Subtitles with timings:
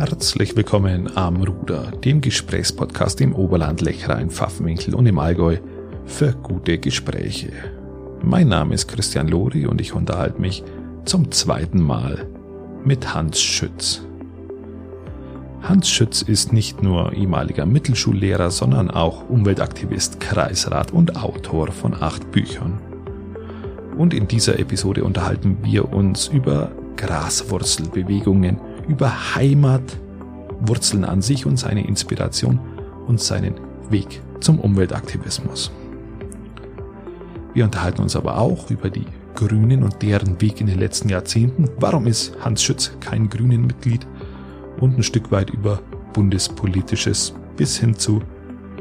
[0.00, 5.58] Herzlich willkommen am Ruder, dem Gesprächspodcast im Oberland, Lechrein, Pfaffenwinkel und im Allgäu
[6.06, 7.52] für gute Gespräche.
[8.22, 10.64] Mein Name ist Christian Lori und ich unterhalte mich
[11.04, 12.26] zum zweiten Mal
[12.82, 14.00] mit Hans Schütz.
[15.60, 22.32] Hans Schütz ist nicht nur ehemaliger Mittelschullehrer, sondern auch Umweltaktivist, Kreisrat und Autor von acht
[22.32, 22.80] Büchern.
[23.98, 29.96] Und in dieser Episode unterhalten wir uns über Graswurzelbewegungen, über Heimat,
[30.60, 32.58] Wurzeln an sich und seine Inspiration
[33.06, 33.54] und seinen
[33.88, 35.70] Weg zum Umweltaktivismus.
[37.54, 41.68] Wir unterhalten uns aber auch über die Grünen und deren Weg in den letzten Jahrzehnten.
[41.78, 44.06] Warum ist Hans Schütz kein Grünen-Mitglied?
[44.80, 45.80] Und ein Stück weit über
[46.12, 48.22] bundespolitisches bis hin zu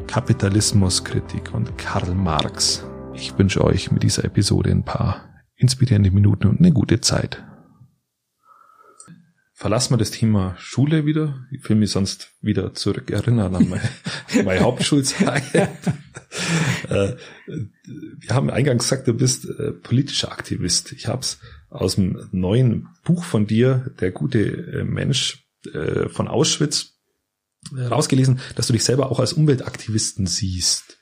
[0.08, 2.84] Kapitalismuskritik und Karl Marx.
[3.14, 5.18] Ich wünsche euch mit dieser Episode ein paar
[5.56, 7.44] inspirierende Minuten und eine gute Zeit
[9.60, 11.46] verlassen wir das Thema Schule wieder.
[11.52, 13.90] Ich will mich sonst wieder zurückerinnern an meine,
[14.46, 15.44] meine Hauptschulzeit.
[16.88, 20.92] Äh, wir haben eingangs gesagt, du bist äh, politischer Aktivist.
[20.92, 25.46] Ich habe es aus dem neuen Buch von dir, Der gute äh, Mensch
[26.10, 27.00] von Auschwitz,
[27.76, 30.99] rausgelesen, dass du dich selber auch als Umweltaktivisten siehst.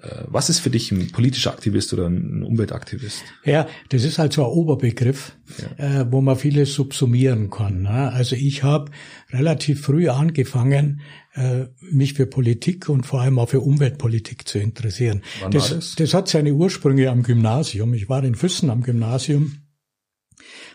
[0.00, 3.22] Äh, was ist für dich ein politischer Aktivist oder ein Umweltaktivist?
[3.44, 5.32] Ja, das ist halt so ein Oberbegriff,
[5.78, 6.02] ja.
[6.02, 7.82] äh, wo man vieles subsumieren kann.
[7.82, 8.12] Ne?
[8.12, 8.90] Also ich habe
[9.30, 11.00] relativ früh angefangen,
[11.34, 15.22] äh, mich für Politik und vor allem auch für Umweltpolitik zu interessieren.
[15.40, 15.94] Wann das, war das?
[15.96, 17.94] das hat seine Ursprünge am Gymnasium.
[17.94, 19.62] Ich war in Füssen am Gymnasium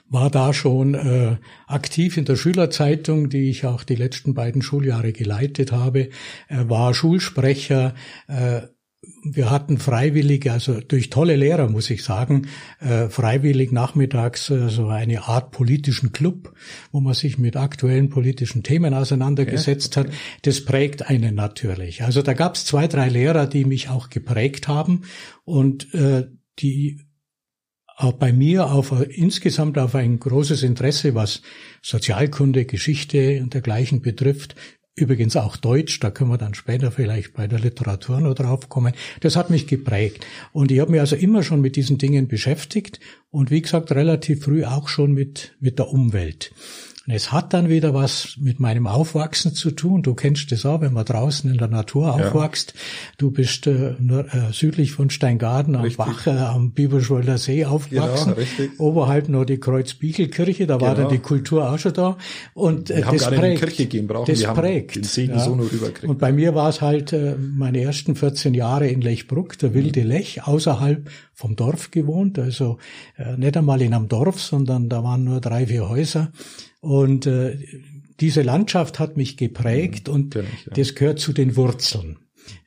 [0.09, 5.11] war da schon äh, aktiv in der Schülerzeitung, die ich auch die letzten beiden Schuljahre
[5.11, 6.09] geleitet habe,
[6.49, 7.95] äh, war Schulsprecher,
[8.27, 8.61] äh,
[9.36, 12.48] wir hatten freiwillig, also durch tolle Lehrer muss ich sagen,
[12.80, 16.53] äh, freiwillig nachmittags äh, so eine Art politischen Club,
[16.92, 20.09] wo man sich mit aktuellen politischen Themen auseinandergesetzt okay.
[20.09, 20.16] hat.
[20.44, 22.04] Das prägt einen natürlich.
[22.04, 25.02] Also da gab es zwei, drei Lehrer, die mich auch geprägt haben
[25.43, 26.27] und äh,
[26.60, 27.02] die
[27.95, 31.42] auch bei mir auf insgesamt auf ein großes Interesse, was
[31.82, 34.55] Sozialkunde, Geschichte und dergleichen betrifft,
[34.95, 38.93] Übrigens auch Deutsch, da können wir dann später vielleicht bei der Literatur noch drauf kommen.
[39.21, 40.26] Das hat mich geprägt.
[40.52, 42.99] Und ich habe mich also immer schon mit diesen Dingen beschäftigt
[43.31, 46.54] und wie gesagt relativ früh auch schon mit, mit der Umwelt.
[47.05, 50.03] Und es hat dann wieder was mit meinem Aufwachsen zu tun.
[50.03, 52.71] Du kennst das auch, wenn man draußen in der Natur aufwächst.
[52.73, 52.80] Ja.
[53.17, 58.36] Du bist äh, äh, südlich von Steingarten am Bach, äh, am Bibelschwolder See aufgewachsen.
[58.36, 60.87] Genau, Oberhalb noch die Kreuzbiegelkirche, da genau.
[60.87, 61.15] war dann genau.
[61.15, 62.17] die Kultur auch schon da.
[62.53, 63.59] Und äh, wir haben das prägt.
[63.59, 64.08] Kirche gehen.
[64.08, 64.95] Das prägt.
[64.95, 65.39] den Segen ja.
[65.39, 66.09] so nur rüberkriegen.
[66.09, 70.02] Und bei mir war es halt äh, meine ersten 14 Jahre in Lechbruck, der wilde
[70.02, 70.08] mhm.
[70.08, 72.39] Lech, außerhalb vom Dorf gewohnt.
[72.39, 72.77] Also
[73.17, 76.32] äh, nicht einmal in einem Dorf, sondern da waren nur drei, vier Häuser.
[76.82, 77.58] Und äh,
[78.20, 80.73] diese Landschaft hat mich geprägt mhm, und ich, ja.
[80.76, 82.20] das gehört zu den Wurzeln,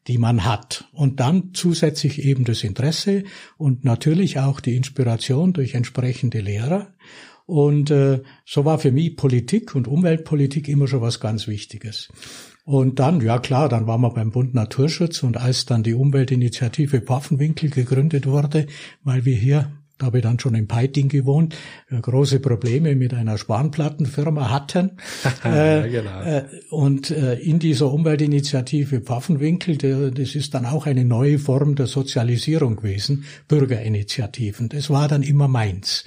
[0.08, 0.88] die man hat.
[0.92, 3.24] Und dann zusätzlich eben das Interesse
[3.56, 6.92] und natürlich auch die Inspiration durch entsprechende Lehrer.
[7.46, 12.08] Und äh, so war für mich Politik und Umweltpolitik immer schon was ganz Wichtiges.
[12.66, 17.00] Und dann, ja klar, dann waren wir beim Bund Naturschutz und als dann die Umweltinitiative
[17.00, 18.66] Pfaffenwinkel gegründet wurde,
[19.04, 21.56] weil wir hier da habe ich dann schon in Peiting gewohnt,
[21.88, 24.98] äh, große Probleme mit einer Spanplattenfirma hatten.
[25.44, 26.22] ja, genau.
[26.22, 29.78] äh, und äh, in dieser Umweltinitiative Pfaffenwinkel,
[30.12, 34.68] das ist dann auch eine neue Form der Sozialisierung gewesen, Bürgerinitiativen.
[34.68, 36.04] Das war dann immer meins.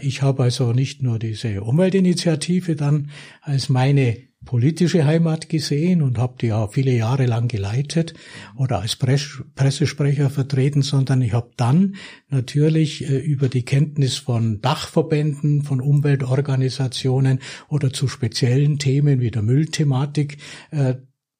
[0.00, 3.10] Ich habe also nicht nur diese Umweltinitiative dann
[3.42, 8.14] als meine politische Heimat gesehen und habe die auch viele Jahre lang geleitet
[8.56, 11.96] oder als Pressesprecher vertreten, sondern ich habe dann
[12.30, 19.42] natürlich äh, über die Kenntnis von Dachverbänden, von Umweltorganisationen oder zu speziellen Themen wie der
[19.42, 20.38] Müllthematik
[20.70, 20.94] äh,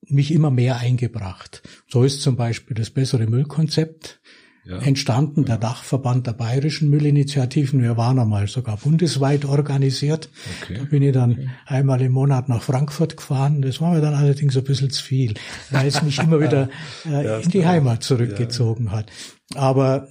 [0.09, 1.63] mich immer mehr eingebracht.
[1.89, 4.21] So ist zum Beispiel das bessere Müllkonzept
[4.67, 4.79] ja.
[4.79, 7.83] entstanden, der Dachverband der bayerischen Müllinitiativen.
[7.83, 10.29] Wir waren einmal sogar bundesweit organisiert.
[10.63, 10.79] Okay.
[10.79, 11.49] Da bin ich dann okay.
[11.67, 13.63] einmal im Monat nach Frankfurt gefahren.
[13.63, 15.35] Das war mir dann allerdings ein bisschen zu viel,
[15.71, 16.69] weil es mich immer wieder
[17.07, 19.11] äh, in die Heimat zurückgezogen hat.
[19.55, 20.09] Aber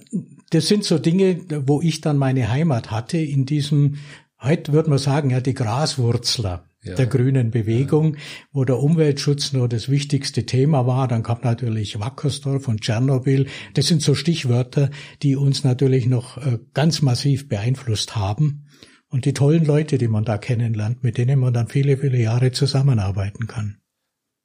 [0.50, 3.96] das sind so Dinge, wo ich dann meine Heimat hatte in diesem,
[4.40, 6.94] heute würde man sagen, ja, die Graswurzler ja.
[6.94, 8.16] der grünen Bewegung,
[8.52, 11.08] wo der Umweltschutz nur das wichtigste Thema war.
[11.08, 13.46] Dann kam natürlich Wackersdorf und Tschernobyl.
[13.74, 14.90] Das sind so Stichwörter,
[15.22, 18.66] die uns natürlich noch äh, ganz massiv beeinflusst haben.
[19.08, 22.52] Und die tollen Leute, die man da kennenlernt, mit denen man dann viele, viele Jahre
[22.52, 23.78] zusammenarbeiten kann.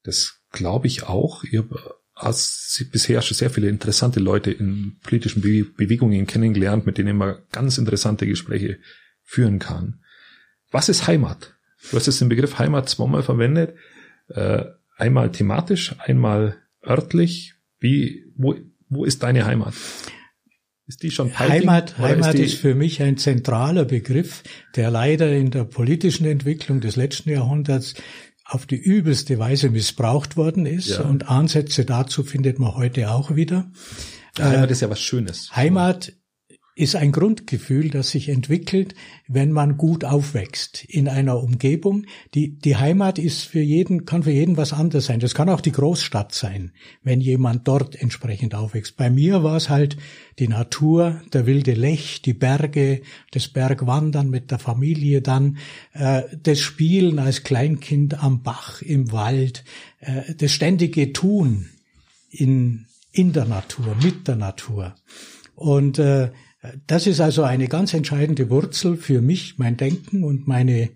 [0.03, 1.43] Das glaube ich auch.
[1.43, 1.67] Ihr
[2.15, 7.77] hast bisher schon sehr viele interessante Leute in politischen Bewegungen kennengelernt, mit denen man ganz
[7.77, 8.79] interessante Gespräche
[9.23, 10.01] führen kann.
[10.71, 11.55] Was ist Heimat?
[11.89, 13.75] Du hast jetzt den Begriff Heimat zweimal verwendet.
[14.29, 14.65] Äh,
[14.97, 17.55] einmal thematisch, einmal örtlich.
[17.79, 18.55] Wie, wo,
[18.89, 19.73] wo ist deine Heimat?
[20.87, 24.43] Ist die schon Peiting, Heimat, Heimat ist, ist, für mich ein zentraler Begriff,
[24.75, 27.95] der leider in der politischen Entwicklung des letzten Jahrhunderts
[28.43, 31.01] auf die übelste Weise missbraucht worden ist ja.
[31.01, 33.71] und Ansätze dazu findet man heute auch wieder.
[34.37, 35.55] Heimat äh, ist ja was Schönes.
[35.55, 36.13] Heimat
[36.75, 38.95] ist ein Grundgefühl, das sich entwickelt,
[39.27, 42.05] wenn man gut aufwächst in einer Umgebung.
[42.33, 45.19] Die, die Heimat ist für jeden, kann für jeden was anderes sein.
[45.19, 46.71] Das kann auch die Großstadt sein,
[47.03, 48.95] wenn jemand dort entsprechend aufwächst.
[48.95, 49.97] Bei mir war es halt
[50.39, 53.01] die Natur, der wilde Lech, die Berge,
[53.31, 55.57] das Bergwandern mit der Familie dann,
[55.93, 59.65] äh, das Spielen als Kleinkind am Bach, im Wald,
[59.99, 61.69] äh, das ständige Tun
[62.29, 64.95] in, in der Natur, mit der Natur.
[65.55, 66.31] Und äh,
[66.87, 70.89] das ist also eine ganz entscheidende Wurzel für mich, mein Denken und meine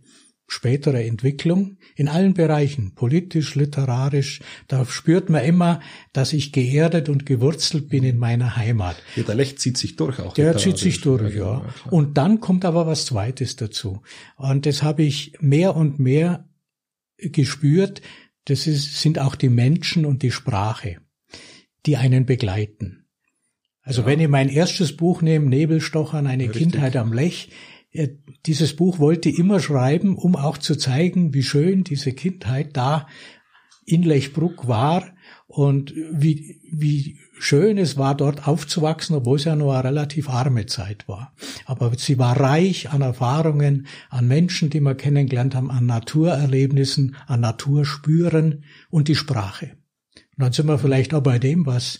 [0.48, 4.42] spätere Entwicklung in allen Bereichen, politisch, literarisch.
[4.68, 5.80] Da spürt man immer,
[6.14, 8.96] dass ich geerdet und gewurzelt bin in meiner Heimat.
[9.16, 10.34] Ja, der Lech zieht sich durch auch.
[10.34, 11.64] Der zieht sich durch, ja.
[11.64, 11.74] ja.
[11.90, 14.02] Und dann kommt aber was Zweites dazu.
[14.36, 16.48] Und das habe ich mehr und mehr
[17.18, 18.02] gespürt.
[18.46, 20.98] Das ist, sind auch die Menschen und die Sprache,
[21.88, 23.05] die einen begleiten.
[23.86, 24.08] Also ja.
[24.08, 26.64] wenn ich mein erstes Buch nehme, Nebelstochern, eine Richtig.
[26.64, 27.52] Kindheit am Lech,
[28.46, 33.08] dieses Buch wollte ich immer schreiben, um auch zu zeigen, wie schön diese Kindheit da
[33.86, 35.14] in Lechbruck war
[35.48, 40.66] und wie, wie schön es war, dort aufzuwachsen, obwohl es ja nur eine relativ arme
[40.66, 41.34] Zeit war.
[41.66, 47.42] Aber sie war reich an Erfahrungen, an Menschen, die wir kennengelernt haben, an Naturerlebnissen, an
[47.42, 49.78] Naturspüren und die Sprache.
[50.36, 52.00] Und dann sind wir vielleicht auch bei dem, was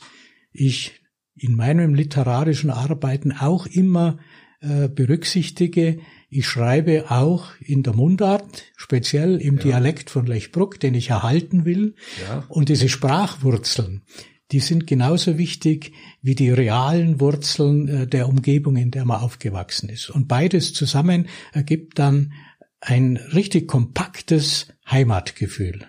[0.52, 1.05] ich
[1.36, 4.18] in meinem literarischen Arbeiten auch immer
[4.62, 6.00] äh, berücksichtige.
[6.30, 9.64] Ich schreibe auch in der Mundart, speziell im ja.
[9.64, 11.96] Dialekt von Lechbruck, den ich erhalten will.
[12.28, 12.46] Ja.
[12.48, 14.04] Und diese Sprachwurzeln,
[14.52, 19.90] die sind genauso wichtig wie die realen Wurzeln äh, der Umgebung, in der man aufgewachsen
[19.90, 20.10] ist.
[20.10, 22.34] Und beides zusammen ergibt dann
[22.80, 25.86] ein richtig kompaktes Heimatgefühl.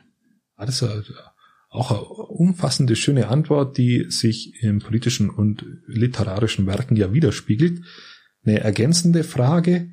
[0.59, 0.83] Ist
[1.77, 7.83] auch eine umfassende, schöne Antwort, die sich im politischen und literarischen Werken ja widerspiegelt.
[8.45, 9.91] Eine ergänzende Frage,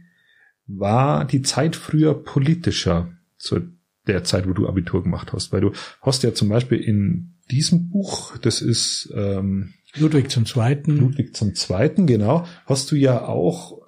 [0.65, 3.59] war die Zeit früher politischer zu
[4.07, 5.51] der Zeit, wo du Abitur gemacht hast?
[5.51, 5.71] Weil du
[6.01, 10.97] hast ja zum Beispiel in diesem Buch, das ist ähm, Ludwig zum Zweiten.
[10.97, 13.81] Ludwig zum Zweiten, genau, hast du ja auch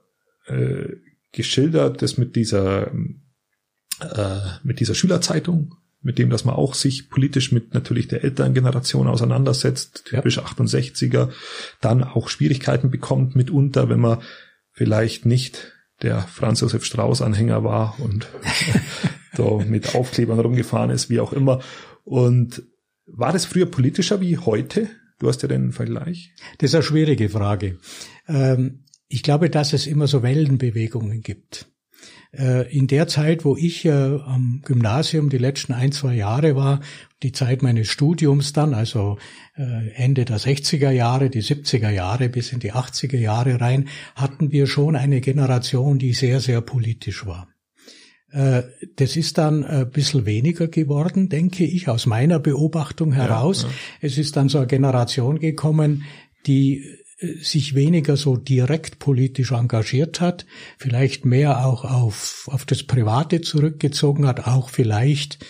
[0.48, 0.88] äh,
[1.32, 5.76] geschildert, das mit dieser äh, mit dieser Schülerzeitung
[6.06, 10.44] mit dem, dass man auch sich politisch mit natürlich der älteren Generation auseinandersetzt, typisch ja.
[10.44, 11.30] 68er,
[11.82, 14.20] dann auch Schwierigkeiten bekommt mitunter, wenn man
[14.72, 15.74] vielleicht nicht
[16.04, 18.28] der Franz Josef Strauß Anhänger war und
[19.36, 21.62] so mit Aufklebern rumgefahren ist, wie auch immer.
[22.04, 22.62] Und
[23.08, 24.90] war das früher politischer wie heute?
[25.20, 26.34] Du hast ja den Vergleich.
[26.60, 27.80] Das ist eine schwierige Frage.
[28.28, 31.68] Ähm, ich glaube, dass es immer so Wellenbewegungen gibt.
[32.38, 36.82] Äh, in der Zeit, wo ich äh, am Gymnasium die letzten ein, zwei Jahre war,
[37.24, 39.18] die Zeit meines Studiums dann, also
[39.56, 44.52] äh, Ende der 60er Jahre, die 70er Jahre bis in die 80er Jahre rein, hatten
[44.52, 47.48] wir schon eine Generation, die sehr, sehr politisch war.
[48.98, 53.62] Das ist dann ein bisschen weniger geworden, denke ich, aus meiner Beobachtung heraus.
[53.62, 53.76] Ja, ja.
[54.02, 56.04] Es ist dann so eine Generation gekommen,
[56.46, 56.84] die
[57.18, 60.46] sich weniger so direkt politisch engagiert hat,
[60.78, 65.46] vielleicht mehr auch auf, auf das Private zurückgezogen hat, auch vielleicht,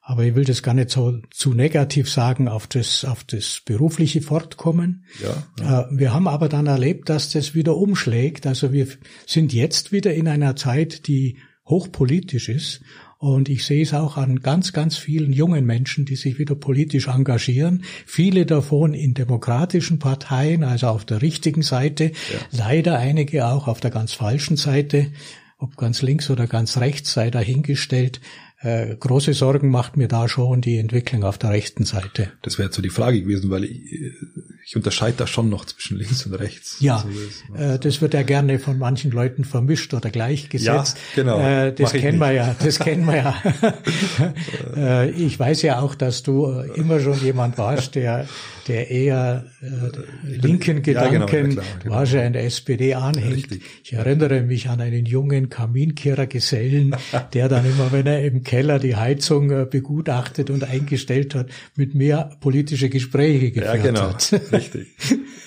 [0.00, 4.22] aber ich will das gar nicht so zu negativ sagen, auf das, auf das berufliche
[4.22, 5.04] Fortkommen.
[5.22, 5.82] Ja, ja.
[5.82, 8.46] Äh, wir haben aber dann erlebt, dass das wieder umschlägt.
[8.46, 8.88] Also wir
[9.26, 11.36] sind jetzt wieder in einer Zeit, die
[11.66, 12.80] hochpolitisch ist
[13.20, 17.08] und ich sehe es auch an ganz, ganz vielen jungen Menschen, die sich wieder politisch
[17.08, 17.84] engagieren.
[18.06, 22.04] Viele davon in demokratischen Parteien, also auf der richtigen Seite.
[22.04, 22.66] Ja.
[22.66, 25.12] Leider einige auch auf der ganz falschen Seite.
[25.58, 28.22] Ob ganz links oder ganz rechts sei dahingestellt.
[28.62, 32.30] Äh, große Sorgen macht mir da schon die Entwicklung auf der rechten Seite.
[32.42, 33.80] Das wäre jetzt so die Frage gewesen, weil ich,
[34.66, 36.76] ich unterscheide da schon noch zwischen links und rechts.
[36.78, 37.08] Ja, also
[37.54, 40.98] das, äh, das, wird ja gerne von manchen Leuten vermischt oder gleichgesetzt.
[41.16, 41.40] Ja, genau.
[41.40, 43.16] Äh, das kennen wir ja, das kennen wir
[44.76, 45.08] ja.
[45.16, 48.28] ich weiß ja auch, dass du immer schon jemand warst, der
[48.68, 49.46] der eher
[50.22, 51.94] linken Gedanken, ja, genau, ja, klar, genau.
[51.94, 53.50] wahrscheinlich der SPD anhängt.
[53.50, 56.94] Ja, ich erinnere mich an einen jungen Kaminkehrergesellen,
[57.32, 61.94] der dann immer, wenn er im Keller die Heizung äh, begutachtet und eingestellt hat, mit
[61.94, 64.32] mir politische Gespräche geführt ja, genau, hat.
[64.52, 64.88] Richtig.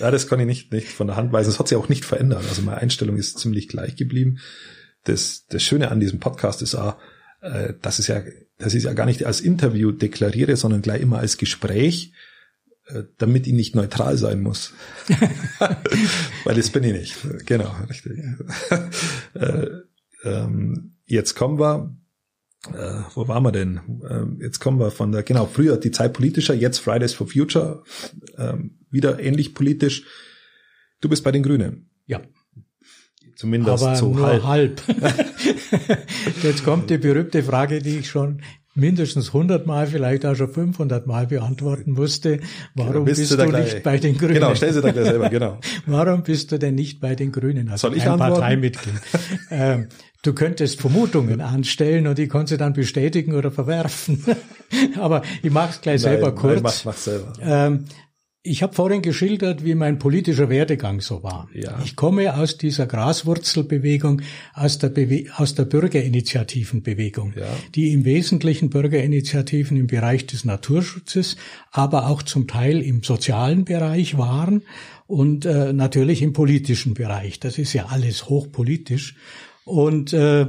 [0.00, 1.50] Ja, das kann ich nicht, nicht von der Hand weisen.
[1.50, 2.44] Das hat sich auch nicht verändert.
[2.48, 4.38] Also meine Einstellung ist ziemlich gleich geblieben.
[5.02, 6.96] Das, das Schöne an diesem Podcast ist auch,
[7.42, 8.22] äh, das ist ja,
[8.56, 12.14] das ist ja gar nicht als Interview deklariere, sondern gleich immer als Gespräch,
[12.86, 14.72] äh, damit ich nicht neutral sein muss.
[16.44, 17.16] Weil das bin ich nicht.
[17.44, 18.12] Genau, richtig.
[19.34, 19.66] äh,
[20.24, 21.94] ähm, jetzt kommen wir
[22.72, 23.80] äh, wo waren wir denn?
[24.08, 27.82] Ähm, jetzt kommen wir von der, genau, früher die Zeit politischer, jetzt Fridays for Future,
[28.38, 30.04] ähm, wieder ähnlich politisch.
[31.00, 31.90] Du bist bei den Grünen.
[32.06, 32.22] Ja.
[33.36, 34.44] Zumindest Aber so nur halb.
[34.44, 34.82] halb.
[36.42, 38.42] Jetzt kommt die berühmte Frage, die ich schon
[38.74, 42.40] mindestens 100 Mal, vielleicht auch schon 500 Mal beantworten musste.
[42.74, 44.34] Warum bist bist, du du, gleich- nicht bei den Grünen?
[44.34, 45.58] Genau, stell sie da gleich selber, genau.
[45.86, 47.68] Warum bist du denn nicht bei den Grünen?
[47.68, 48.34] Also Soll ich kein antworten?
[48.40, 48.94] Parteimitglied.
[49.50, 49.88] ähm,
[50.22, 54.24] du könntest Vermutungen anstellen und die kannst du dann bestätigen oder verwerfen.
[54.98, 56.54] Aber ich mache es gleich selber Nein, kurz.
[56.54, 57.32] Nein, mach, mach selber.
[57.40, 57.84] Ähm,
[58.46, 61.48] ich habe vorhin geschildert, wie mein politischer Werdegang so war.
[61.54, 61.80] Ja.
[61.82, 64.20] Ich komme aus dieser Graswurzelbewegung,
[64.52, 67.46] aus der, Bewe aus der Bürgerinitiativenbewegung, Ja.
[67.74, 71.36] die im Wesentlichen Bürgerinitiativen im Bereich des Naturschutzes,
[71.70, 74.62] aber auch zum Teil im sozialen Bereich waren
[75.06, 77.40] und äh, natürlich im politischen Bereich.
[77.40, 79.16] Das ist ja alles hochpolitisch.
[79.64, 80.48] Und äh,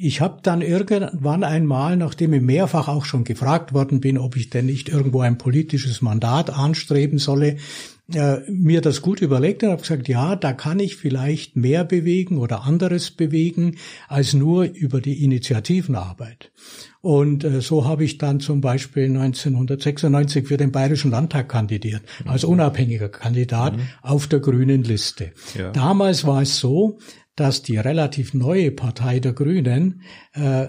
[0.00, 4.48] ich habe dann irgendwann einmal, nachdem ich mehrfach auch schon gefragt worden bin, ob ich
[4.48, 7.56] denn nicht irgendwo ein politisches Mandat anstreben solle,
[8.14, 12.38] äh, mir das gut überlegt und habe gesagt, ja, da kann ich vielleicht mehr bewegen
[12.38, 13.76] oder anderes bewegen
[14.06, 16.52] als nur über die Initiativenarbeit.
[17.00, 22.44] Und äh, so habe ich dann zum Beispiel 1996 für den Bayerischen Landtag kandidiert, als
[22.44, 25.32] unabhängiger Kandidat auf der grünen Liste.
[25.58, 25.72] Ja.
[25.72, 26.98] Damals war es so,
[27.40, 30.02] dass die relativ neue Partei der Grünen
[30.34, 30.68] äh,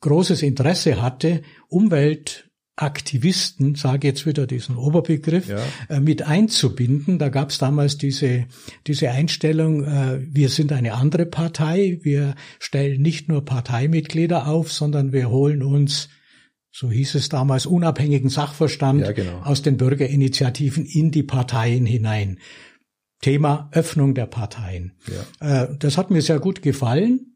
[0.00, 5.58] großes Interesse hatte, Umweltaktivisten, sage jetzt wieder diesen Oberbegriff, Ja.
[5.88, 7.18] äh, mit einzubinden.
[7.18, 8.46] Da gab es damals diese,
[8.86, 15.12] diese Einstellung, äh, wir sind eine andere Partei, wir stellen nicht nur Parteimitglieder auf, sondern
[15.12, 16.08] wir holen uns
[16.72, 19.40] so hieß es damals, unabhängigen Sachverstand Ja, genau.
[19.42, 22.38] aus den Bürgerinitiativen in die Parteien hinein.
[23.20, 24.92] Thema Öffnung der Parteien.
[25.40, 25.64] Ja.
[25.64, 27.26] Äh, Das hat mir sehr gut gefallen.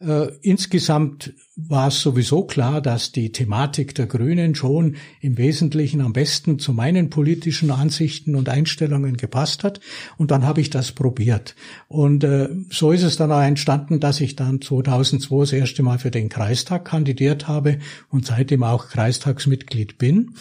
[0.00, 6.12] Äh, Insgesamt war es sowieso klar, dass die Thematik der Grünen schon im Wesentlichen am
[6.12, 9.80] besten zu meinen politischen Ansichten und Einstellungen gepasst hat.
[10.16, 11.56] Und dann habe ich das probiert.
[11.88, 15.98] Und äh, so ist es dann auch entstanden, dass ich dann 2002 das erste Mal
[15.98, 17.78] für den Kreistag kandidiert habe
[18.08, 20.34] und seitdem auch Kreistagsmitglied bin.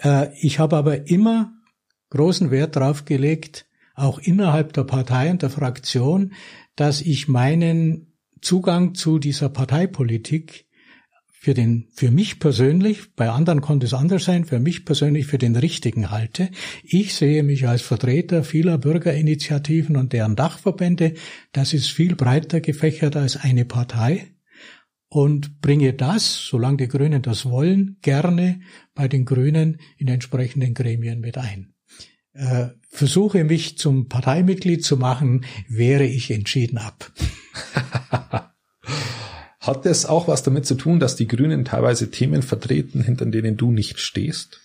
[0.00, 1.52] Äh, Ich habe aber immer
[2.10, 3.66] großen Wert darauf gelegt,
[3.98, 6.32] auch innerhalb der Partei und der Fraktion,
[6.76, 10.66] dass ich meinen Zugang zu dieser Parteipolitik
[11.40, 15.38] für den, für mich persönlich, bei anderen konnte es anders sein, für mich persönlich für
[15.38, 16.50] den richtigen halte.
[16.82, 21.14] Ich sehe mich als Vertreter vieler Bürgerinitiativen und deren Dachverbände.
[21.52, 24.32] Das ist viel breiter gefächert als eine Partei
[25.08, 28.60] und bringe das, solange die Grünen das wollen, gerne
[28.94, 31.72] bei den Grünen in entsprechenden Gremien mit ein.
[32.38, 37.10] Äh, versuche mich zum Parteimitglied zu machen, wehre ich entschieden ab.
[39.60, 43.56] Hat das auch was damit zu tun, dass die Grünen teilweise Themen vertreten, hinter denen
[43.56, 44.60] du nicht stehst?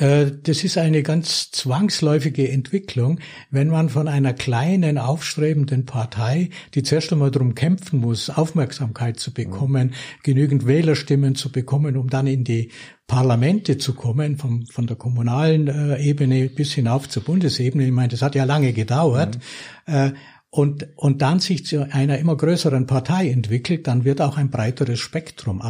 [0.00, 6.82] Äh, Das ist eine ganz zwangsläufige Entwicklung, wenn man von einer kleinen, aufstrebenden Partei, die
[6.82, 9.92] zuerst einmal darum kämpfen muss, Aufmerksamkeit zu bekommen,
[10.22, 12.70] genügend Wählerstimmen zu bekommen, um dann in die
[13.06, 17.84] Parlamente zu kommen, vom, von der kommunalen äh, Ebene bis hinauf zur Bundesebene.
[17.84, 19.38] Ich meine, das hat ja lange gedauert.
[19.86, 20.12] Äh,
[20.52, 24.98] und, und dann sich zu einer immer größeren Partei entwickelt, dann wird auch ein breiteres
[24.98, 25.62] Spektrum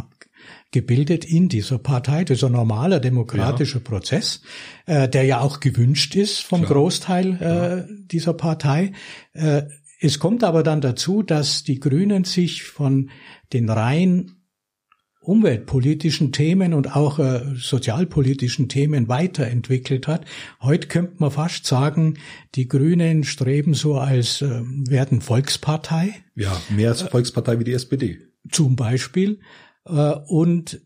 [0.71, 2.23] abgebildet in dieser Partei.
[2.23, 4.41] Das ist ein normaler demokratischer Prozess,
[4.85, 6.73] äh, der ja auch gewünscht ist vom Klar.
[6.73, 8.93] Großteil äh, dieser Partei.
[9.33, 9.63] Äh,
[9.99, 13.09] es kommt aber dann dazu, dass die Grünen sich von
[13.51, 14.31] den rein
[15.19, 20.25] umweltpolitischen Themen und auch äh, sozialpolitischen Themen weiterentwickelt hat.
[20.61, 22.17] Heute könnte man fast sagen,
[22.55, 28.19] die Grünen streben so als äh, werden Volkspartei Ja, mehr als Volkspartei wie die SPD.
[28.49, 30.81] zum Beispiel äh, und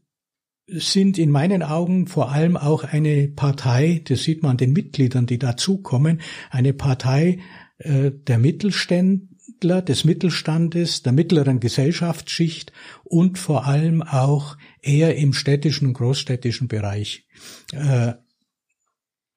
[0.67, 5.25] sind in meinen Augen vor allem auch eine Partei, das sieht man an den Mitgliedern,
[5.25, 7.39] die dazukommen, eine Partei
[7.77, 12.73] äh, der Mittelständler, des Mittelstandes, der mittleren Gesellschaftsschicht
[13.03, 17.27] und vor allem auch eher im städtischen und großstädtischen Bereich
[17.71, 18.13] äh,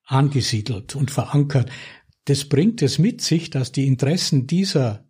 [0.05, 1.71] angesiedelt und verankert.
[2.25, 5.08] Das bringt es mit sich, dass die Interessen dieser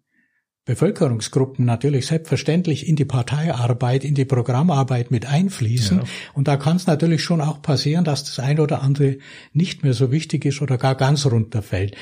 [0.69, 6.01] Bevölkerungsgruppen natürlich selbstverständlich in die Parteiarbeit, in die Programmarbeit mit einfließen.
[6.01, 6.05] Ja.
[6.35, 9.17] Und da kann es natürlich schon auch passieren, dass das eine oder andere
[9.55, 11.97] nicht mehr so wichtig ist oder gar ganz runterfällt.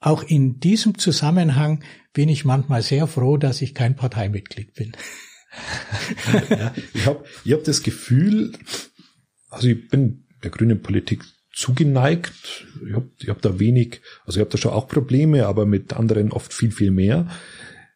[0.00, 4.90] Auch in diesem Zusammenhang bin ich manchmal sehr froh, dass ich kein Parteimitglied bin.
[6.50, 8.50] ja, ich habe ich hab das Gefühl,
[9.48, 11.22] also ich bin der grünen Politik
[11.60, 12.66] zugeneigt.
[12.86, 15.92] Ich habe ich hab da wenig, also ich habe da schon auch Probleme, aber mit
[15.92, 17.28] anderen oft viel, viel mehr.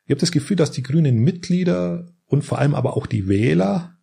[0.04, 3.96] Ich habe das Gefühl, dass die grünen Mitglieder und vor allem aber auch die Wähler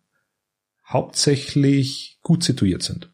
[0.86, 3.10] hauptsächlich gut situiert sind.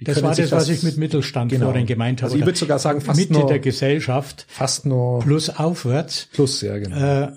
[0.00, 1.66] Die das war das, was ich mit Mittelstand genau.
[1.66, 2.32] vorhin gemeint habe.
[2.32, 4.46] Also ich würde sogar sagen, fast Mitte nur, der Gesellschaft.
[4.48, 5.20] Fast nur.
[5.20, 6.28] Plus aufwärts.
[6.32, 6.96] Plus, ja, genau.
[6.96, 7.32] Äh,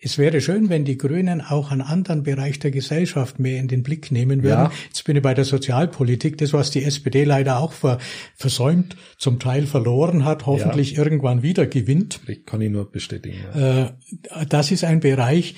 [0.00, 3.82] es wäre schön, wenn die Grünen auch einen anderen Bereich der Gesellschaft mehr in den
[3.82, 4.66] Blick nehmen würden.
[4.66, 4.72] Ja.
[4.86, 7.98] Jetzt bin ich bei der Sozialpolitik, das was die SPD leider auch ver
[8.36, 11.02] versäumt, zum Teil verloren hat, hoffentlich ja.
[11.02, 12.20] irgendwann wieder gewinnt.
[12.28, 13.38] Ich kann ich nur bestätigen.
[13.54, 13.86] Ja.
[13.86, 13.92] Äh,
[14.48, 15.56] das ist ein Bereich,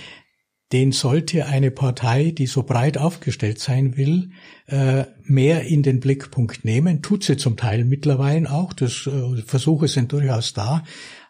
[0.72, 4.30] den sollte eine Partei, die so breit aufgestellt sein will,
[4.66, 7.02] äh, mehr in den Blickpunkt nehmen.
[7.02, 8.72] Tut sie zum Teil mittlerweile auch.
[8.72, 10.82] Das äh, Versuche sind durchaus da.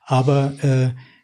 [0.04, 0.54] Aber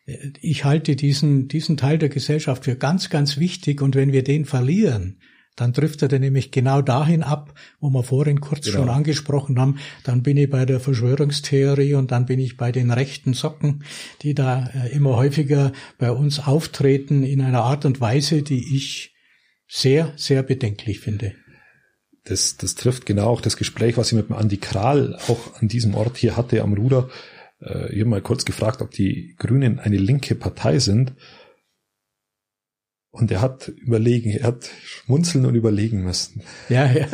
[0.06, 3.82] ich halte diesen, diesen Teil der Gesellschaft für ganz, ganz wichtig.
[3.82, 5.18] Und wenn wir den verlieren,
[5.56, 8.78] dann driftet er nämlich genau dahin ab, wo wir vorhin kurz genau.
[8.78, 9.78] schon angesprochen haben.
[10.04, 13.82] Dann bin ich bei der Verschwörungstheorie und dann bin ich bei den rechten Socken,
[14.22, 19.14] die da äh, immer häufiger bei uns auftreten in einer Art und Weise, die ich
[19.66, 21.34] sehr, sehr bedenklich finde.
[22.24, 25.68] Das, das trifft genau auch das Gespräch, was ich mit dem Andi Kral auch an
[25.68, 27.08] diesem Ort hier hatte am Ruder.
[27.60, 31.14] Äh, ich habe mal kurz gefragt, ob die Grünen eine linke Partei sind.
[33.10, 36.42] Und er hat überlegen, er hat schmunzeln und überlegen müssen.
[36.68, 37.06] Ja, ja.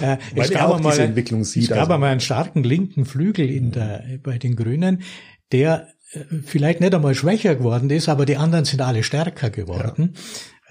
[0.00, 1.64] ja Weil er auch mal, diese Entwicklung sieht.
[1.64, 1.94] Es gab also.
[1.94, 5.02] einmal einen starken linken Flügel in der, bei den Grünen,
[5.50, 10.12] der äh, vielleicht nicht einmal schwächer geworden ist, aber die anderen sind alle stärker geworden.
[10.14, 10.20] Ja.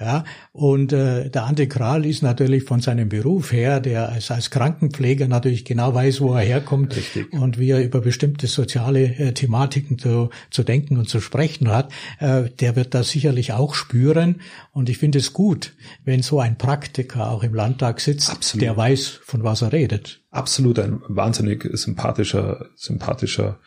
[0.03, 4.49] Ja, und äh, der Andi Kral ist natürlich von seinem Beruf her, der als, als
[4.49, 7.31] Krankenpfleger natürlich genau weiß, wo er herkommt Richtig.
[7.31, 11.93] und wie er über bestimmte soziale äh, Thematiken zu, zu denken und zu sprechen hat,
[12.19, 14.41] äh, der wird das sicherlich auch spüren.
[14.73, 15.73] Und ich finde es gut,
[16.03, 18.61] wenn so ein Praktiker auch im Landtag sitzt, Absolut.
[18.61, 20.21] der weiß, von was er redet.
[20.31, 23.57] Absolut ein wahnsinnig sympathischer, sympathischer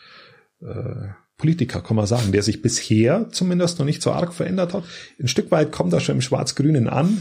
[0.61, 1.08] äh
[1.38, 4.85] Politiker, kann man sagen, der sich bisher zumindest noch nicht so arg verändert hat.
[5.20, 7.20] Ein Stück weit kommt er schon im Schwarz-Grünen an,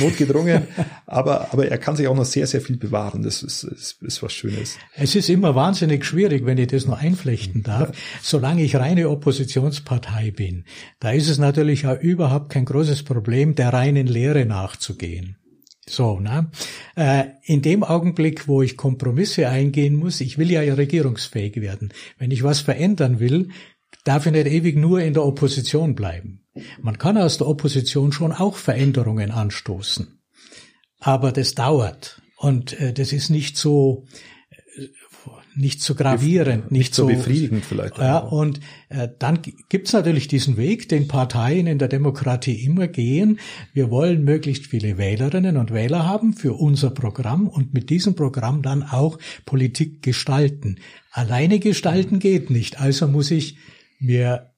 [0.00, 0.68] notgedrungen,
[1.06, 3.24] aber, aber er kann sich auch noch sehr, sehr viel bewahren.
[3.24, 4.76] Das ist, ist, ist was Schönes.
[4.94, 7.90] Es ist immer wahnsinnig schwierig, wenn ich das noch einflechten darf,
[8.22, 10.64] solange ich reine Oppositionspartei bin.
[11.00, 15.36] Da ist es natürlich auch überhaupt kein großes Problem, der reinen Lehre nachzugehen.
[15.88, 16.50] So, ne?
[16.96, 21.92] Äh, in dem Augenblick, wo ich Kompromisse eingehen muss, ich will ja regierungsfähig werden.
[22.18, 23.48] Wenn ich was verändern will,
[24.04, 26.44] darf ich nicht ewig nur in der Opposition bleiben.
[26.80, 30.20] Man kann aus der Opposition schon auch Veränderungen anstoßen.
[31.00, 32.20] Aber das dauert.
[32.36, 34.06] Und äh, das ist nicht so,
[35.58, 37.98] nicht so gravierend, nicht, nicht so, befriedigend vielleicht.
[37.98, 43.40] Ja, und äh, dann gibt's natürlich diesen Weg, den Parteien in der Demokratie immer gehen.
[43.72, 48.62] Wir wollen möglichst viele Wählerinnen und Wähler haben für unser Programm und mit diesem Programm
[48.62, 50.76] dann auch Politik gestalten.
[51.10, 53.56] Alleine gestalten geht nicht, also muss ich
[53.98, 54.52] mir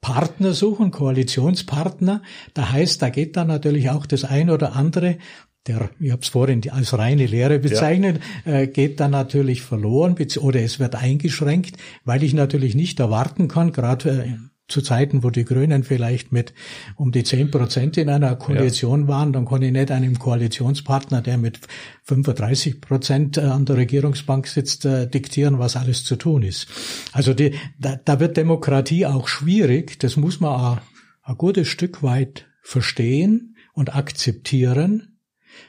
[0.00, 2.22] Partner suchen, Koalitionspartner.
[2.54, 5.18] Da heißt, da geht dann natürlich auch das ein oder andere
[5.66, 8.60] der, ich habe es vorhin als reine Lehre bezeichnet, ja.
[8.60, 13.72] äh, geht dann natürlich verloren oder es wird eingeschränkt, weil ich natürlich nicht erwarten kann,
[13.72, 14.32] gerade äh,
[14.68, 16.52] zu Zeiten, wo die Grünen vielleicht mit
[16.96, 19.08] um die zehn Prozent in einer Koalition ja.
[19.08, 21.60] waren, dann kann ich nicht einem Koalitionspartner, der mit
[22.04, 26.66] 35 Prozent äh, an der Regierungsbank sitzt, äh, diktieren, was alles zu tun ist.
[27.12, 30.00] Also die, da, da wird Demokratie auch schwierig.
[30.00, 30.78] Das muss man auch
[31.22, 35.15] ein gutes Stück weit verstehen und akzeptieren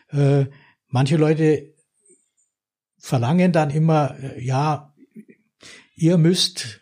[0.10, 0.46] äh,
[0.88, 1.74] manche Leute
[2.98, 4.93] verlangen dann immer, äh, ja,
[5.96, 6.82] ihr müsst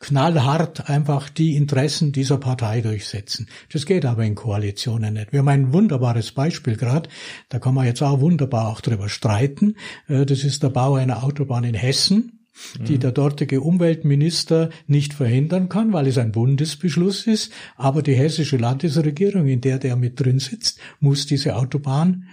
[0.00, 3.48] knallhart einfach die Interessen dieser Partei durchsetzen.
[3.72, 5.32] Das geht aber in Koalitionen nicht.
[5.32, 7.08] Wir haben ein wunderbares Beispiel gerade,
[7.48, 9.76] da kann man jetzt auch wunderbar auch drüber streiten.
[10.08, 12.38] Äh, das ist der Bau einer Autobahn in Hessen
[12.86, 13.00] die mhm.
[13.00, 17.52] der dortige Umweltminister nicht verhindern kann, weil es ein Bundesbeschluss ist.
[17.76, 22.28] Aber die hessische Landesregierung, in der der mit drin sitzt, muss diese Autobahn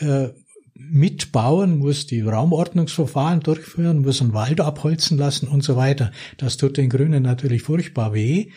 [0.00, 0.28] äh,
[0.74, 6.12] mitbauen, muss die Raumordnungsverfahren durchführen, muss einen Wald abholzen lassen und so weiter.
[6.36, 8.50] Das tut den Grünen natürlich furchtbar weh.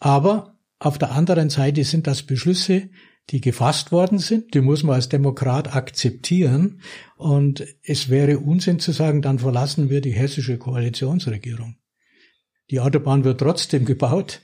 [0.00, 2.88] Aber auf der anderen Seite sind das Beschlüsse,
[3.30, 6.80] die gefasst worden sind, die muss man als Demokrat akzeptieren.
[7.16, 11.76] Und es wäre Unsinn zu sagen, dann verlassen wir die hessische Koalitionsregierung.
[12.70, 14.42] Die Autobahn wird trotzdem gebaut,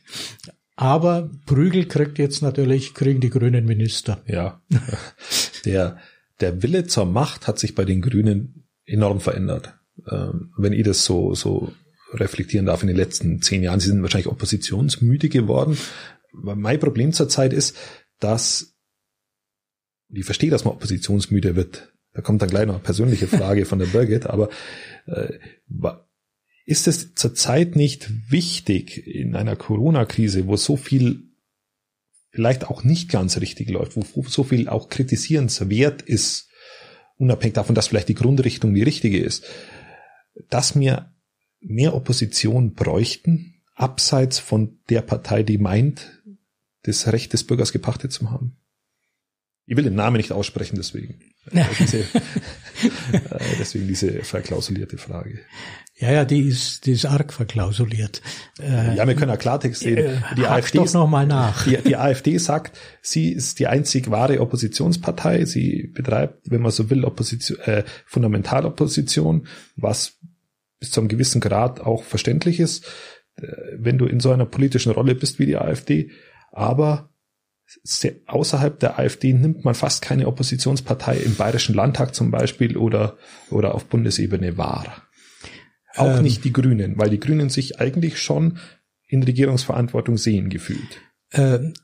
[0.77, 4.23] aber Prügel kriegt jetzt natürlich, kriegen die grünen Minister.
[4.27, 4.63] Ja,
[5.65, 5.99] der,
[6.41, 9.75] der Wille zur Macht hat sich bei den Grünen enorm verändert.
[10.11, 11.73] Ähm, wenn ich das so, so
[12.13, 15.77] reflektieren darf in den letzten zehn Jahren, sie sind wahrscheinlich oppositionsmüde geworden,
[16.33, 17.77] mein Problem zurzeit ist,
[18.19, 18.75] dass
[20.09, 21.93] ich verstehe, dass man oppositionsmüde wird.
[22.13, 24.49] Da kommt dann gleich noch eine persönliche Frage von der Birgit, aber
[25.07, 25.39] äh,
[26.65, 31.24] ist es zurzeit nicht wichtig in einer Corona-Krise, wo so viel
[32.35, 36.49] vielleicht auch nicht ganz richtig läuft, wo so viel auch kritisierenswert ist,
[37.17, 39.45] unabhängig davon, dass vielleicht die Grundrichtung die richtige ist,
[40.51, 41.13] dass wir
[41.61, 46.23] mehr Opposition bräuchten, abseits von der Partei, die meint,
[46.83, 48.57] das Recht des Bürgers gepachtet zu haben?
[49.67, 51.21] Ich will den Namen nicht aussprechen, deswegen.
[51.79, 52.05] diese, äh,
[53.59, 55.41] deswegen diese verklausulierte Frage.
[55.97, 58.21] Ja, ja, die ist, die ist arg verklausuliert.
[58.61, 59.99] Äh, ja, wir können ja Klartext sehen.
[59.99, 61.65] Äh, die AfD, doch noch mal nach.
[61.65, 65.45] Die, die AfD sagt, sie ist die einzig wahre Oppositionspartei.
[65.45, 69.47] Sie betreibt, wenn man so will, Opposition, äh, Fundamentalopposition,
[69.77, 70.19] was
[70.81, 72.87] bis zu einem gewissen Grad auch verständlich ist,
[73.37, 73.47] äh,
[73.77, 76.11] wenn du in so einer politischen Rolle bist wie die AfD.
[76.51, 77.14] Aber
[78.27, 83.17] außerhalb der AfD nimmt man fast keine Oppositionspartei im Bayerischen Landtag zum Beispiel oder,
[83.51, 85.03] oder auf Bundesebene wahr.
[85.95, 88.59] Auch ähm, nicht die Grünen, weil die Grünen sich eigentlich schon
[89.07, 91.01] in Regierungsverantwortung sehen gefühlt.
[91.33, 91.75] Ähm,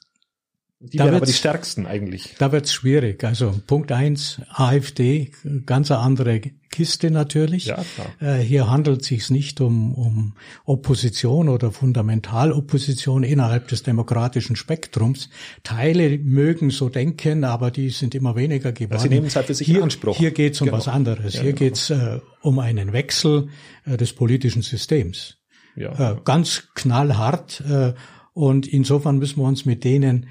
[0.82, 2.36] die da wären aber die stärksten eigentlich.
[2.38, 3.22] Da wird's schwierig.
[3.22, 5.30] Also Punkt eins, AfD,
[5.66, 6.40] ganz andere
[6.70, 7.66] Kiste natürlich.
[7.66, 8.36] Ja, klar.
[8.38, 15.28] Äh, hier handelt es sich nicht um, um Opposition oder Fundamentalopposition innerhalb des demokratischen Spektrums.
[15.64, 18.94] Teile mögen so denken, aber die sind immer weniger geworden.
[18.94, 20.16] Also sie nehmen es halt für sich hier, Anspruch.
[20.16, 20.78] Hier geht's um genau.
[20.78, 21.34] was anderes.
[21.34, 21.58] Ja, hier genau.
[21.58, 23.48] geht's äh, um einen Wechsel
[23.84, 25.36] äh, des politischen Systems.
[25.76, 27.62] Ja, äh, ganz knallhart.
[27.68, 27.92] Äh,
[28.32, 30.26] und insofern müssen wir uns mit denen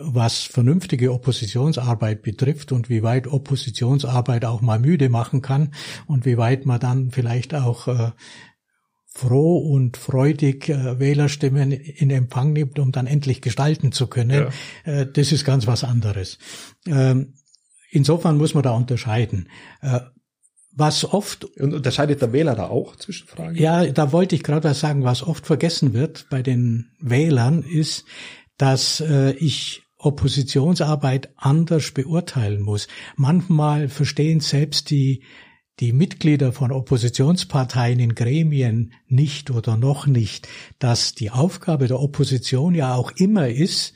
[0.00, 5.72] was vernünftige Oppositionsarbeit betrifft und wie weit Oppositionsarbeit auch mal müde machen kann
[6.06, 8.10] und wie weit man dann vielleicht auch äh,
[9.14, 14.50] froh und freudig äh, Wählerstimmen in Empfang nimmt, um dann endlich gestalten zu können.
[14.84, 14.92] Ja.
[14.92, 16.38] Äh, das ist ganz was anderes.
[16.86, 17.34] Ähm,
[17.90, 19.48] insofern muss man da unterscheiden.
[19.82, 20.00] Äh,
[20.76, 23.54] was oft und unterscheidet der Wähler da auch zwischen Fragen?
[23.56, 25.04] Ja, da wollte ich gerade was sagen.
[25.04, 28.04] Was oft vergessen wird bei den Wählern ist,
[28.56, 32.88] dass äh, ich Oppositionsarbeit anders beurteilen muss.
[33.16, 35.22] Manchmal verstehen selbst die
[35.80, 40.46] die Mitglieder von Oppositionsparteien in Gremien nicht oder noch nicht,
[40.78, 43.94] dass die Aufgabe der Opposition ja auch immer ist,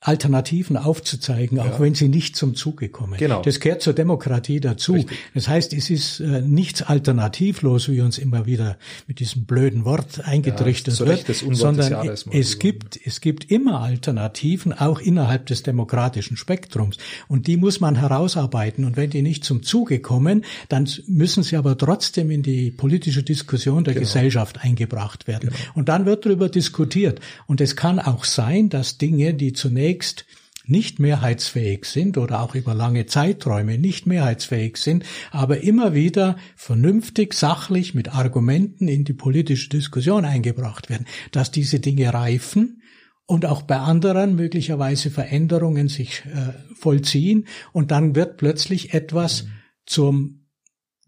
[0.00, 1.80] Alternativen aufzuzeigen, auch ja.
[1.80, 3.18] wenn sie nicht zum Zuge kommen.
[3.18, 3.42] Genau.
[3.42, 4.92] Das gehört zur Demokratie dazu.
[4.92, 5.18] Richtig.
[5.34, 8.76] Das heißt, es ist äh, nichts alternativlos, wie uns immer wieder
[9.08, 15.00] mit diesem blöden Wort eingetrichtert ja, wird, sondern es gibt, es gibt immer Alternativen, auch
[15.00, 16.96] innerhalb des demokratischen Spektrums.
[17.26, 18.84] Und die muss man herausarbeiten.
[18.84, 23.24] Und wenn die nicht zum Zuge kommen, dann müssen sie aber trotzdem in die politische
[23.24, 24.06] Diskussion der genau.
[24.06, 25.50] Gesellschaft eingebracht werden.
[25.50, 25.60] Genau.
[25.74, 27.18] Und dann wird darüber diskutiert.
[27.48, 30.26] Und es kann auch sein, dass Dinge, die zunächst zunächst
[30.66, 37.32] nicht mehrheitsfähig sind oder auch über lange Zeiträume nicht mehrheitsfähig sind, aber immer wieder vernünftig,
[37.32, 42.82] sachlich mit Argumenten in die politische Diskussion eingebracht werden, dass diese Dinge reifen
[43.24, 49.48] und auch bei anderen möglicherweise Veränderungen sich äh, vollziehen und dann wird plötzlich etwas mhm.
[49.86, 50.46] zum,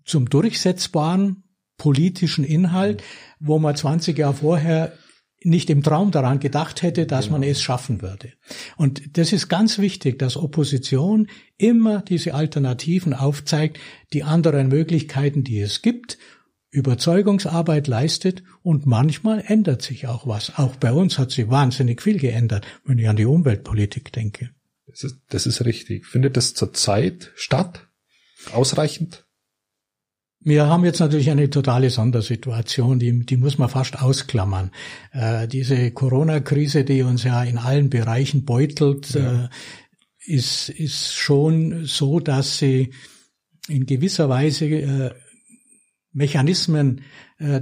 [0.07, 1.43] zum durchsetzbaren
[1.77, 3.03] politischen Inhalt,
[3.41, 4.93] wo man 20 Jahre vorher
[5.43, 7.39] nicht im Traum daran gedacht hätte, dass genau.
[7.39, 8.33] man es schaffen würde.
[8.77, 13.79] Und das ist ganz wichtig, dass Opposition immer diese Alternativen aufzeigt,
[14.13, 16.19] die anderen Möglichkeiten, die es gibt,
[16.71, 20.57] Überzeugungsarbeit leistet und manchmal ändert sich auch was.
[20.57, 24.51] Auch bei uns hat sich wahnsinnig viel geändert, wenn ich an die Umweltpolitik denke.
[24.87, 26.07] Das ist, das ist richtig.
[26.07, 27.89] Findet das zurzeit statt?
[28.53, 29.27] Ausreichend?
[30.43, 34.71] Wir haben jetzt natürlich eine totale Sondersituation, die, die muss man fast ausklammern.
[35.13, 39.45] Äh, diese Corona-Krise, die uns ja in allen Bereichen beutelt, ja.
[39.45, 39.49] äh,
[40.25, 42.93] ist, ist schon so, dass sie
[43.69, 45.11] in gewisser Weise äh,
[46.13, 47.03] Mechanismen
[47.39, 47.61] äh,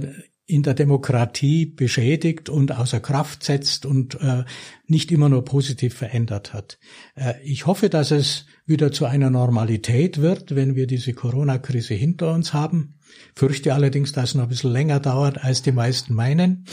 [0.49, 4.45] in der Demokratie beschädigt und außer Kraft setzt und äh,
[4.87, 6.79] nicht immer nur positiv verändert hat.
[7.15, 12.33] Äh, ich hoffe, dass es wieder zu einer Normalität wird, wenn wir diese Corona-Krise hinter
[12.33, 12.95] uns haben.
[13.35, 16.65] Fürchte allerdings, dass es noch ein bisschen länger dauert, als die meisten meinen.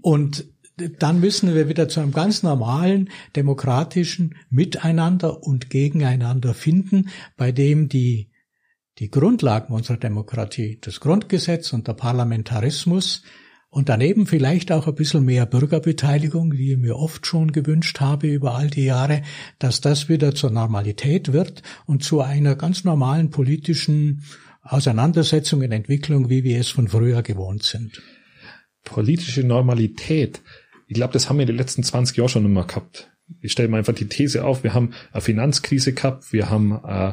[0.00, 7.50] Und dann müssen wir wieder zu einem ganz normalen demokratischen Miteinander und Gegeneinander finden, bei
[7.50, 8.27] dem die
[8.98, 13.22] die Grundlagen unserer Demokratie, das Grundgesetz und der Parlamentarismus
[13.70, 18.26] und daneben vielleicht auch ein bisschen mehr Bürgerbeteiligung, wie ich mir oft schon gewünscht habe
[18.26, 19.22] über all die Jahre,
[19.58, 24.24] dass das wieder zur Normalität wird und zu einer ganz normalen politischen
[24.62, 28.02] Auseinandersetzung und Entwicklung, wie wir es von früher gewohnt sind.
[28.84, 30.40] Politische Normalität.
[30.86, 33.10] ich glaube, das haben wir in den letzten 20 Jahren schon immer gehabt.
[33.42, 37.12] Ich stelle mal einfach die These auf, wir haben eine Finanzkrise gehabt, wir haben äh,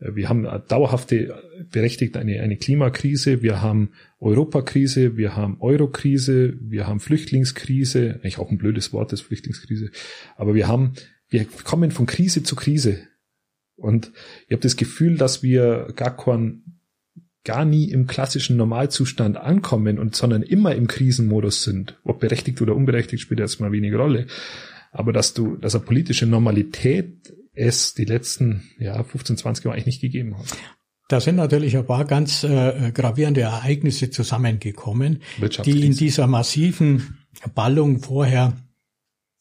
[0.00, 7.00] wir haben dauerhafte, berechtigt eine, eine Klimakrise, wir haben Europakrise, wir haben Eurokrise, wir haben
[7.00, 9.90] Flüchtlingskrise, eigentlich auch ein blödes Wort, das Flüchtlingskrise,
[10.36, 10.94] aber wir haben,
[11.28, 12.98] wir kommen von Krise zu Krise.
[13.76, 14.12] Und
[14.46, 16.62] ich habe das Gefühl, dass wir gar kein,
[17.44, 21.98] gar nie im klassischen Normalzustand ankommen und sondern immer im Krisenmodus sind.
[22.04, 24.26] Ob berechtigt oder unberechtigt spielt jetzt mal weniger Rolle.
[24.92, 29.86] Aber dass du, dass eine politische Normalität es die letzten ja, 15, 20 Jahre eigentlich
[29.86, 30.46] nicht gegeben hat.
[31.08, 35.22] Da sind natürlich ein paar ganz äh, gravierende Ereignisse zusammengekommen,
[35.64, 37.18] die in dieser massiven
[37.54, 38.56] Ballung vorher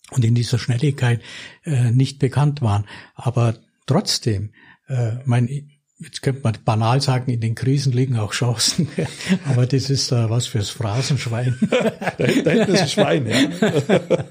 [0.10, 1.22] und in dieser Schnelligkeit
[1.64, 2.86] äh, nicht bekannt waren.
[3.14, 4.54] Aber trotzdem,
[4.88, 8.88] äh, mein, jetzt könnte man banal sagen, in den Krisen liegen auch Chancen,
[9.46, 11.58] aber das ist äh, was fürs Phrasenschwein.
[12.18, 14.26] da, hinten ist ein Schwein, ja.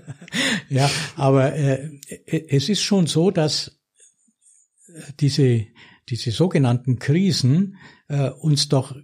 [0.68, 1.90] ja, aber äh,
[2.26, 3.78] es ist schon so, dass
[5.20, 5.66] diese,
[6.08, 7.76] diese sogenannten Krisen
[8.08, 8.96] äh, uns doch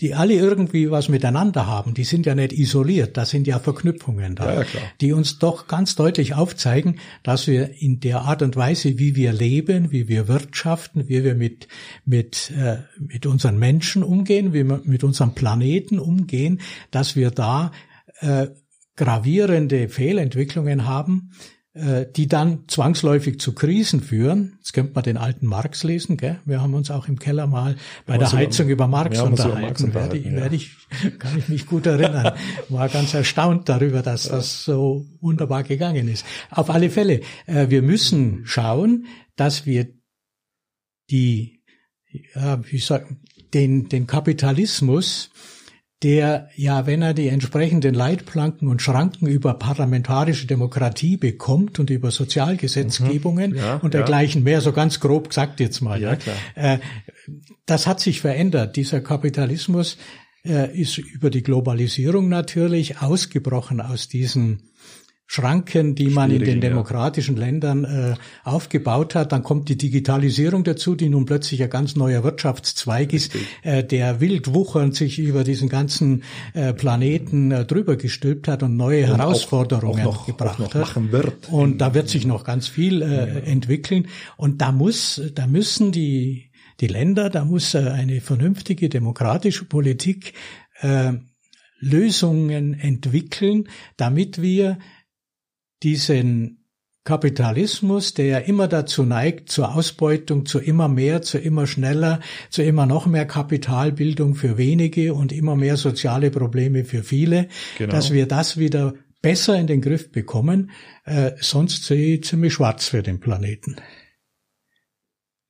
[0.00, 4.34] die alle irgendwie was miteinander haben, die sind ja nicht isoliert, da sind ja Verknüpfungen
[4.34, 4.66] da, ja,
[5.00, 9.32] die uns doch ganz deutlich aufzeigen, dass wir in der Art und Weise, wie wir
[9.32, 11.68] leben, wie wir wirtschaften, wie wir mit,
[12.04, 17.70] mit, äh, mit unseren Menschen umgehen, wie wir mit unserem Planeten umgehen, dass wir da
[18.18, 18.48] äh,
[18.96, 21.30] gravierende Fehlentwicklungen haben,
[21.76, 24.52] die dann zwangsläufig zu Krisen führen.
[24.58, 26.38] Jetzt könnte man den alten Marx lesen, gell?
[26.44, 27.74] Wir haben uns auch im Keller mal
[28.06, 29.60] bei der Heizung über, Marx unterhalten.
[29.60, 30.14] Marx unterhalten.
[30.14, 30.40] Werde, ja.
[30.42, 30.70] werde ich,
[31.18, 32.34] kann ich mich gut erinnern.
[32.68, 36.24] War ganz erstaunt darüber, dass das so wunderbar gegangen ist.
[36.50, 39.88] Auf alle Fälle, äh, wir müssen schauen, dass wir
[41.10, 41.60] die,
[42.36, 43.08] ja, wie sag,
[43.52, 45.30] den, den Kapitalismus
[46.04, 52.10] der ja, wenn er die entsprechenden Leitplanken und Schranken über parlamentarische Demokratie bekommt und über
[52.10, 54.44] Sozialgesetzgebungen mhm, ja, und dergleichen ja.
[54.44, 56.00] mehr, so ganz grob gesagt jetzt mal.
[56.00, 56.36] Ja, klar.
[56.54, 56.78] Äh,
[57.64, 58.76] das hat sich verändert.
[58.76, 59.96] Dieser Kapitalismus
[60.44, 64.70] äh, ist über die Globalisierung natürlich ausgebrochen aus diesen
[65.26, 67.44] Schranken, die man in den demokratischen ja.
[67.44, 69.32] Ländern äh, aufgebaut hat.
[69.32, 74.20] Dann kommt die Digitalisierung dazu, die nun plötzlich ein ganz neuer Wirtschaftszweig ist, äh, der
[74.20, 79.16] wild wuchernd sich über diesen ganzen äh, Planeten äh, drüber gestülpt hat und neue und
[79.16, 81.12] Herausforderungen auch, auch noch, gebracht auch hat.
[81.12, 81.48] Wird.
[81.50, 83.24] Und da wird sich noch ganz viel äh, ja.
[83.24, 84.08] entwickeln.
[84.36, 90.34] Und da muss, da müssen die die Länder, da muss äh, eine vernünftige demokratische Politik
[90.80, 91.12] äh,
[91.78, 94.78] Lösungen entwickeln, damit wir
[95.82, 96.64] diesen
[97.04, 102.62] Kapitalismus, der ja immer dazu neigt, zur Ausbeutung, zu immer mehr, zu immer schneller, zu
[102.62, 107.92] immer noch mehr Kapitalbildung für wenige und immer mehr soziale Probleme für viele, genau.
[107.92, 110.70] dass wir das wieder besser in den Griff bekommen.
[111.04, 113.76] Äh, sonst sehe ich ziemlich schwarz für den Planeten.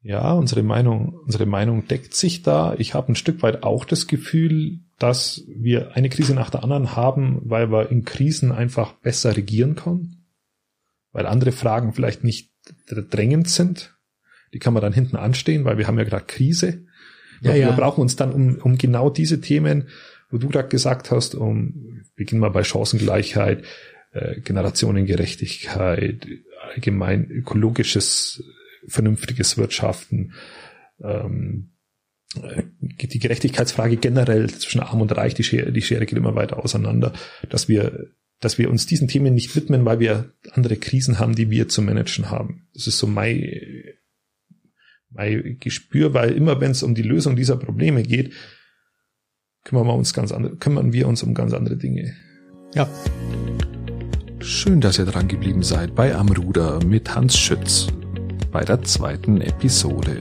[0.05, 2.75] Ja, unsere Meinung, unsere Meinung deckt sich da.
[2.79, 6.95] Ich habe ein Stück weit auch das Gefühl, dass wir eine Krise nach der anderen
[6.95, 10.25] haben, weil wir in Krisen einfach besser regieren können
[11.14, 12.51] weil andere Fragen vielleicht nicht
[12.88, 13.97] drängend sind.
[14.53, 16.85] Die kann man dann hinten anstehen, weil wir haben ja gerade Krise.
[17.40, 17.69] Ja, ja.
[17.69, 19.88] Wir brauchen uns dann um, um genau diese Themen,
[20.31, 23.64] wo du gerade gesagt hast, um, beginnen wir bei Chancengleichheit,
[24.12, 26.27] äh, Generationengerechtigkeit,
[26.75, 28.43] allgemein ökologisches,
[28.88, 30.33] vernünftiges Wirtschaften,
[31.03, 31.70] ähm,
[33.01, 37.12] die Gerechtigkeitsfrage generell zwischen Arm und Reich, die Schere, die Schere geht immer weiter auseinander,
[37.49, 38.09] dass wir
[38.40, 41.81] dass wir uns diesen Themen nicht widmen, weil wir andere Krisen haben, die wir zu
[41.81, 42.68] managen haben.
[42.75, 43.42] Das ist so mein,
[45.11, 48.33] mein Gespür, weil immer wenn es um die Lösung dieser Probleme geht,
[49.64, 52.14] kümmern wir uns ganz andere, kümmern wir uns um ganz andere Dinge.
[52.75, 52.88] Ja.
[54.40, 57.87] Schön, dass ihr dran geblieben seid bei Amruder mit Hans Schütz
[58.55, 60.17] bei der zweiten Episode.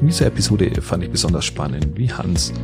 [0.00, 2.54] In dieser Episode fand ich besonders spannend, wie Hans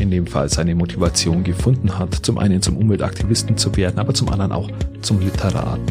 [0.00, 4.30] in dem Fall seine Motivation gefunden hat, zum einen zum Umweltaktivisten zu werden, aber zum
[4.30, 4.70] anderen auch
[5.02, 5.84] zum Literaten.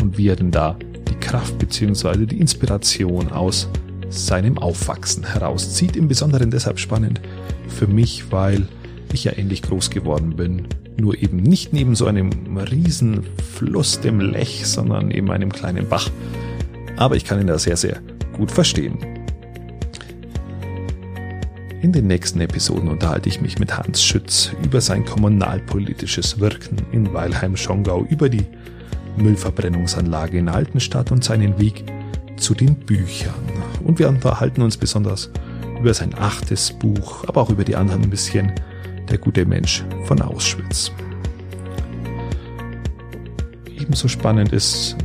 [0.00, 0.76] Und wie er denn da
[1.08, 2.26] die Kraft bzw.
[2.26, 3.68] die Inspiration aus
[4.08, 5.96] seinem Aufwachsen herauszieht.
[5.96, 7.20] Im Besonderen deshalb spannend
[7.66, 8.68] für mich, weil
[9.12, 10.68] ich ja ähnlich groß geworden bin.
[10.96, 12.30] Nur eben nicht neben so einem
[12.70, 16.08] riesen Fluss, dem Lech, sondern neben einem kleinen Bach.
[16.96, 18.00] Aber ich kann ihn da sehr, sehr
[18.32, 18.98] gut verstehen.
[21.82, 27.12] In den nächsten Episoden unterhalte ich mich mit Hans Schütz über sein kommunalpolitisches Wirken in
[27.12, 28.44] Weilheim-Schongau, über die
[29.16, 31.84] Müllverbrennungsanlage in Altenstadt und seinen Weg
[32.36, 33.34] zu den Büchern.
[33.84, 35.30] Und wir unterhalten uns besonders
[35.78, 38.52] über sein achtes Buch, aber auch über die anderen ein bisschen
[39.08, 40.90] Der gute Mensch von Auschwitz.
[43.86, 44.96] ebenso spannend ist,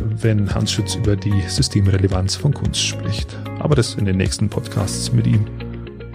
[0.00, 3.36] wenn Hans Schütz über die Systemrelevanz von Kunst spricht.
[3.58, 5.44] Aber das in den nächsten Podcasts mit ihm.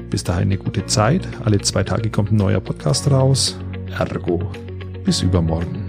[0.09, 1.27] Bis dahin eine gute Zeit.
[1.43, 3.57] Alle zwei Tage kommt ein neuer Podcast raus.
[3.97, 4.51] Ergo.
[5.03, 5.84] Bis übermorgen.